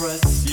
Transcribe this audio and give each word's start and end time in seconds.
press 0.00 0.49